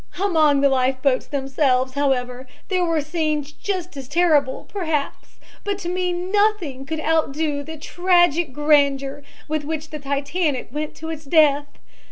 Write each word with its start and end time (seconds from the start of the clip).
"Among 0.19 0.61
the 0.61 0.69
life 0.69 0.99
boats 1.03 1.27
themselves, 1.27 1.93
however, 1.93 2.47
there 2.69 2.83
were 2.83 3.01
scenes 3.01 3.51
just 3.51 3.95
as 3.95 4.07
terrible, 4.07 4.65
perhaps, 4.67 5.39
but 5.63 5.77
to 5.77 5.89
me 5.89 6.11
nothing 6.11 6.87
could 6.87 6.99
outdo 6.99 7.61
the 7.61 7.77
tragic 7.77 8.51
grandeur 8.51 9.21
with 9.47 9.63
which 9.63 9.91
the 9.91 9.99
Titanic 9.99 10.69
went 10.71 10.95
to 10.95 11.11
its 11.11 11.25
death. 11.25 11.67